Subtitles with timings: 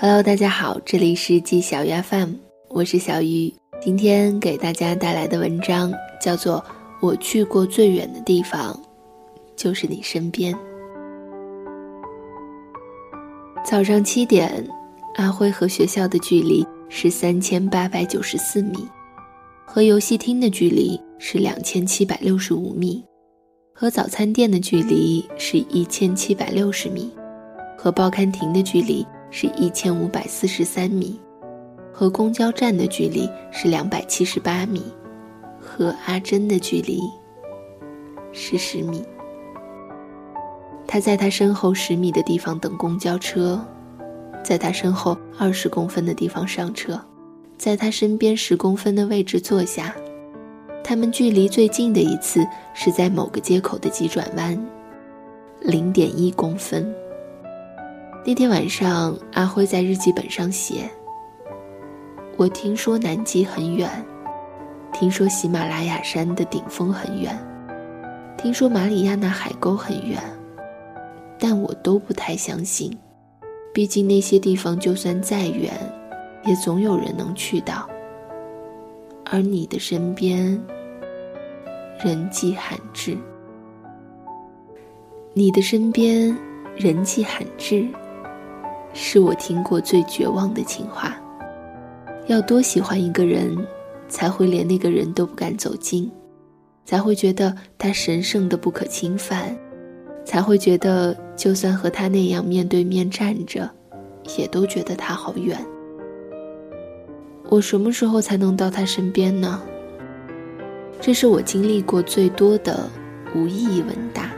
[0.00, 2.34] Hello，大家好，这里是季小鱼 FM，
[2.68, 3.52] 我是小鱼。
[3.80, 6.60] 今天给大家带来的文章叫做
[7.00, 8.80] 《我去过最远的地方，
[9.56, 10.54] 就是你身边》。
[13.64, 14.64] 早上七点，
[15.16, 18.88] 阿辉和学校的距离是三千八百九十四米，
[19.66, 23.04] 和游戏厅的距离是两千七百六十五米，
[23.74, 27.10] 和早餐店的距离是一千七百六十米，
[27.76, 29.04] 和报刊亭的距离。
[29.30, 31.18] 是一千五百四十三米，
[31.92, 34.82] 和公交站的距离是两百七十八米，
[35.60, 37.00] 和阿珍的距离
[38.32, 39.02] 是十米。
[40.86, 43.62] 他在他身后十米的地方等公交车，
[44.42, 46.98] 在他身后二十公分的地方上车，
[47.58, 49.94] 在他身边十公分的位置坐下。
[50.82, 54.58] 他们距离最近的一次是在某个街口的急转弯，
[55.60, 56.90] 零点一公分。
[58.28, 60.82] 那天晚上，阿辉在日记本上写
[62.36, 63.90] ：“我听说南极很远，
[64.92, 67.34] 听说喜马拉雅山的顶峰很远，
[68.36, 70.22] 听说马里亚纳海沟很远，
[71.38, 72.94] 但我都不太相信。
[73.72, 75.72] 毕竟那些地方就算再远，
[76.44, 77.88] 也总有人能去到。
[79.24, 80.62] 而你的身边，
[82.04, 83.16] 人迹罕至。
[85.32, 86.36] 你的身边，
[86.76, 87.88] 人迹罕至。”
[88.92, 91.18] 是我听过最绝望的情话。
[92.26, 93.56] 要多喜欢一个人，
[94.08, 96.10] 才会连那个人都不敢走近，
[96.84, 99.56] 才会觉得他神圣的不可侵犯，
[100.24, 103.70] 才会觉得就算和他那样面对面站着，
[104.36, 105.58] 也都觉得他好远。
[107.48, 109.62] 我什么时候才能到他身边呢？
[111.00, 112.90] 这是我经历过最多的
[113.34, 114.30] 无意义问答。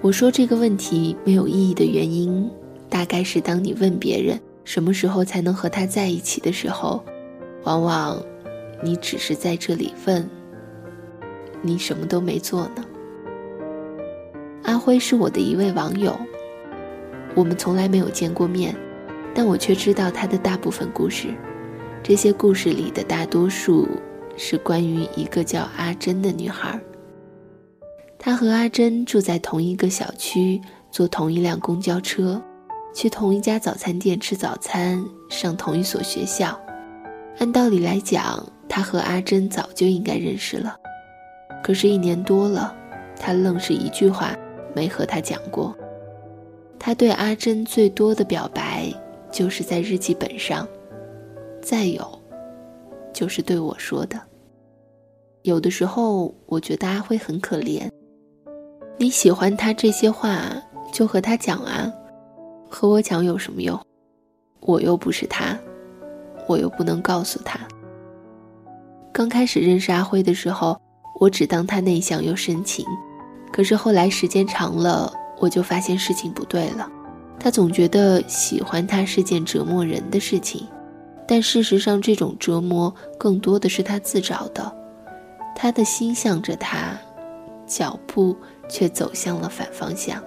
[0.00, 2.50] 我说这个问题没有意义的原因。
[2.90, 7.02] 大概是当你问别人什么时候才能和他在一起的时候，
[7.62, 8.20] 往往
[8.82, 10.28] 你只是在这里问，
[11.62, 12.84] 你什么都没做呢。
[14.64, 16.14] 阿辉是我的一位网友，
[17.34, 18.74] 我们从来没有见过面，
[19.34, 21.28] 但我却知道他的大部分故事。
[22.02, 23.86] 这些故事里的大多数
[24.36, 26.78] 是关于一个叫阿珍的女孩。
[28.18, 30.60] 他和阿珍住在同一个小区，
[30.90, 32.42] 坐同一辆公交车。
[32.92, 36.58] 去同一家早餐店吃早餐，上同一所学校。
[37.38, 40.76] 按道理来讲，他和阿珍早就应该认识了。
[41.62, 42.74] 可是，一年多了，
[43.18, 44.36] 他愣是一句话
[44.74, 45.74] 没和他讲过。
[46.78, 48.92] 他对阿珍最多的表白，
[49.30, 50.66] 就是在日记本上；
[51.62, 52.06] 再有，
[53.12, 54.20] 就是对我说的。
[55.42, 57.88] 有的时候，我觉得阿辉很可怜。
[58.98, 60.50] 你喜欢他这些话，
[60.92, 61.90] 就和他讲啊。
[62.70, 63.78] 和我讲有什么用？
[64.60, 65.58] 我又不是他，
[66.46, 67.58] 我又不能告诉他。
[69.12, 70.80] 刚开始认识阿辉的时候，
[71.18, 72.86] 我只当他内向又深情，
[73.52, 76.88] 可是后来时间长了，我就发现事情不对了。
[77.38, 80.66] 他总觉得喜欢他是件折磨人的事情，
[81.26, 84.72] 但事实上，这种折磨更多的是他自找的。
[85.56, 86.96] 他的心向着他，
[87.66, 88.36] 脚步
[88.68, 90.22] 却走向了反方向。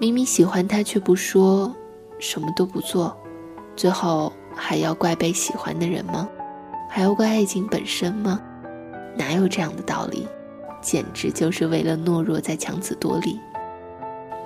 [0.00, 1.70] 明明喜欢他却不说，
[2.18, 3.14] 什么都不做，
[3.76, 6.26] 最后还要怪被喜欢的人吗？
[6.88, 8.40] 还要怪爱情本身吗？
[9.14, 10.26] 哪有这样的道理？
[10.80, 13.38] 简直就是为了懦弱在强词夺理。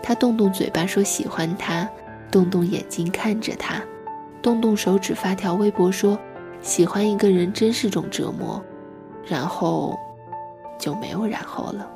[0.02, 1.88] 他动动嘴巴说喜欢他，
[2.32, 3.80] 动动眼睛看着他，
[4.42, 6.18] 动动手指发条微博说
[6.62, 8.60] 喜欢一个人真是种折磨，
[9.24, 9.96] 然后
[10.80, 11.88] 就没有然后了。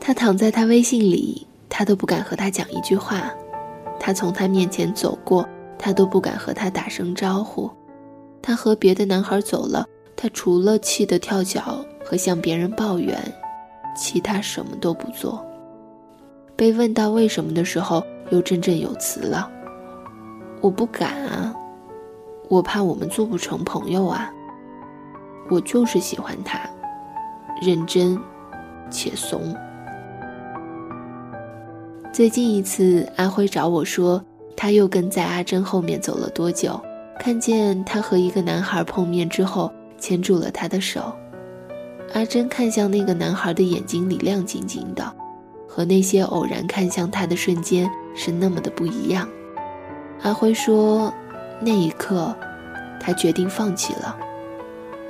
[0.00, 1.47] 他躺在他微信里。
[1.68, 3.30] 他都不敢和他讲一句话，
[4.00, 5.46] 他从他面前走过，
[5.78, 7.70] 他都不敢和他打声招呼。
[8.40, 9.86] 他和别的男孩走了，
[10.16, 13.16] 他除了气得跳脚和向别人抱怨，
[13.96, 15.44] 其他什么都不做。
[16.56, 19.50] 被问到为什么的时候，又振振有词了
[20.60, 21.54] ：“我不敢啊，
[22.48, 24.32] 我怕我们做不成朋友啊。
[25.50, 26.60] 我就是喜欢他，
[27.62, 28.18] 认真
[28.90, 29.54] 且怂。”
[32.18, 34.20] 最近一次，阿辉找我说，
[34.56, 36.76] 他又跟在阿珍后面走了多久，
[37.20, 41.12] 看见他和一个男孩碰面之后，牵住了他的手。
[42.14, 45.14] 阿珍看向那个男孩的眼睛里亮晶晶的，
[45.68, 49.28] 和那些偶然看向他的瞬间是那么的不一样。
[50.22, 51.14] 阿辉说，
[51.60, 52.34] 那一刻，
[52.98, 54.18] 他决定放弃了，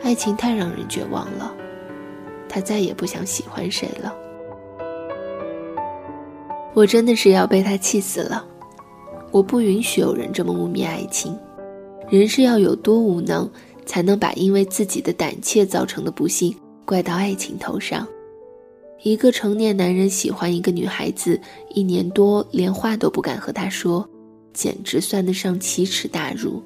[0.03, 1.55] 爱情太让人绝望了，
[2.51, 4.15] 他再也不想喜欢谁了。
[6.79, 8.47] 我真的是要被他气死了。
[9.33, 11.37] 我不允许有人这么污蔑爱情。
[12.09, 13.51] 人是要有多无能，
[13.85, 16.55] 才能把因为自己的胆怯造成的不幸
[16.85, 18.07] 怪到爱情头上？
[19.03, 21.41] 一个成年男人喜欢一个女孩子
[21.71, 24.09] 一年多，连话都不敢和她说，
[24.53, 26.63] 简直算得上奇耻大辱。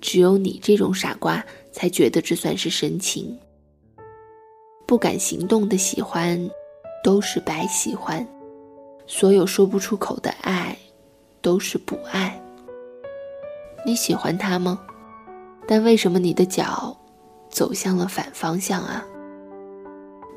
[0.00, 3.36] 只有你这种傻瓜才觉得这算是深情。
[4.86, 6.48] 不敢行动的喜欢，
[7.02, 8.24] 都是白喜欢。
[9.14, 10.74] 所有说不出口的爱，
[11.42, 12.42] 都是不爱。
[13.84, 14.80] 你喜欢他吗？
[15.68, 16.96] 但为什么你的脚
[17.50, 19.04] 走向了反方向啊？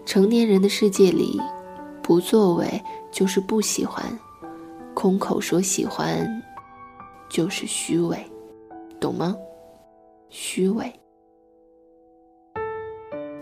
[0.06, 1.40] 成年人的世界里，
[2.04, 2.84] 不作为
[3.14, 4.04] 就是不喜欢，
[4.94, 6.28] 空口说喜欢
[7.30, 8.18] 就是虚伪，
[9.00, 9.38] 懂吗？
[10.30, 10.92] 虚伪。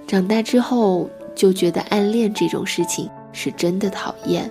[0.06, 4.50] 长大之后就觉得暗恋这种事情是真的讨厌，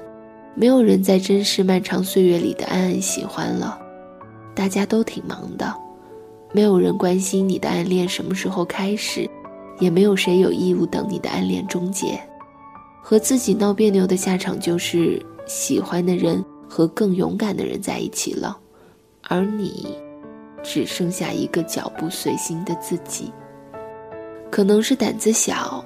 [0.54, 3.78] 没有人在珍视漫长岁月里的暗暗喜欢了。
[4.54, 5.74] 大家都挺忙的，
[6.52, 9.28] 没有人关心你的暗恋什么时候开始，
[9.78, 12.20] 也没有谁有义务等你的暗恋终结。
[13.02, 18.56] 和自己闹别扭的下场就是喜欢的人和更勇敢的人在一起了，
[19.28, 19.96] 而你
[20.62, 23.32] 只剩下一个脚步随心的自己。
[24.50, 25.82] 可能是胆子小，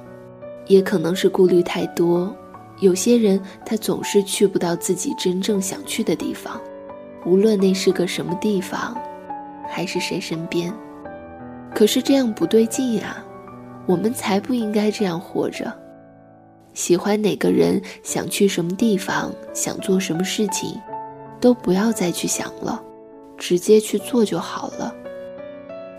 [0.66, 2.34] 也可能是顾虑太多。
[2.80, 6.60] 有些人他总是去不到自己真正想去的地方。
[7.24, 8.96] 无论那是个什么地方，
[9.68, 10.72] 还是谁身边，
[11.74, 13.24] 可是这样不对劲呀！
[13.86, 15.72] 我们才不应该这样活着。
[16.74, 20.80] 喜欢哪个人，想去什么地方，想做什么事情，
[21.40, 22.80] 都不要再去想了，
[23.36, 24.94] 直接去做就好了。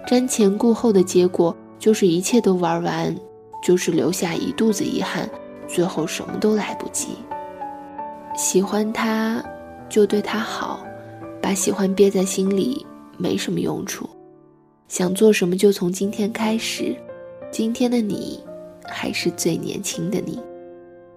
[0.08, 3.14] 瞻前顾后的结果，就是一切都玩完，
[3.62, 5.30] 就是留下一肚子遗憾，
[5.68, 7.10] 最后什么都来不及。
[8.36, 9.44] 喜欢他，
[9.90, 10.84] 就对他好。
[11.40, 12.86] 把喜欢憋在心里
[13.16, 14.10] 没什么用处，
[14.90, 16.94] 想做什么就从今天开始。
[17.52, 18.44] 今天的你
[18.84, 20.42] 还是最年轻的你，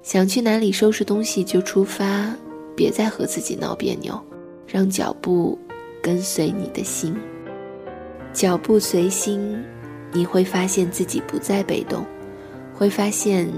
[0.02, 2.32] 想去哪里收拾东西就出发，
[2.76, 4.20] 别再和自己闹别扭，
[4.68, 5.58] 让脚步
[6.00, 7.16] 跟随你的心。
[8.32, 9.60] 脚步随心，
[10.12, 12.04] 你会发现自己不再被动，
[12.72, 13.48] 会发现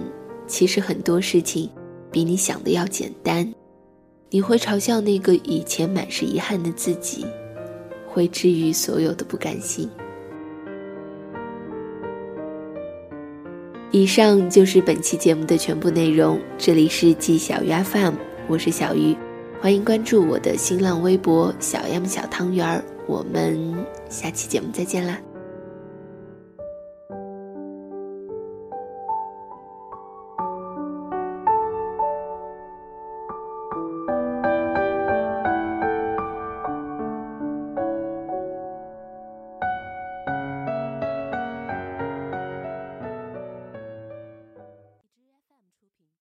[0.53, 1.67] 其实很多事情
[2.11, 3.51] 比你想的要简单。
[4.29, 7.25] 你会嘲笑那个以前满是遗憾的自己，
[8.07, 9.89] 会治愈所有的不甘心。
[13.93, 16.39] 以上就是本期节目的全部内容。
[16.59, 18.15] 这里是季小鱼 FM，
[18.47, 19.17] 我是小鱼，
[19.59, 22.85] 欢迎关注我的新浪微博小 M 小汤圆儿。
[23.07, 23.75] 我们
[24.11, 25.19] 下期节目再见啦！